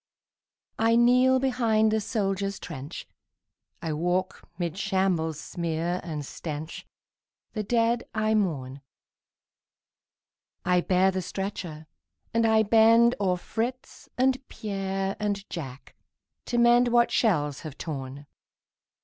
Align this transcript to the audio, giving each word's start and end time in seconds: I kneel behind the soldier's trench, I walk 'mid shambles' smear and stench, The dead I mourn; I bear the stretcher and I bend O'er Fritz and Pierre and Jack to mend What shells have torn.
I 0.79 0.95
kneel 0.95 1.37
behind 1.39 1.91
the 1.91 2.01
soldier's 2.01 2.57
trench, 2.57 3.07
I 3.83 3.93
walk 3.93 4.49
'mid 4.57 4.75
shambles' 4.79 5.39
smear 5.39 6.01
and 6.03 6.25
stench, 6.25 6.87
The 7.53 7.61
dead 7.61 8.05
I 8.11 8.33
mourn; 8.33 8.81
I 10.65 10.81
bear 10.81 11.11
the 11.11 11.21
stretcher 11.21 11.85
and 12.33 12.47
I 12.47 12.63
bend 12.63 13.13
O'er 13.19 13.37
Fritz 13.37 14.09
and 14.17 14.43
Pierre 14.47 15.15
and 15.19 15.47
Jack 15.51 15.93
to 16.45 16.57
mend 16.57 16.87
What 16.87 17.11
shells 17.11 17.59
have 17.59 17.77
torn. 17.77 18.25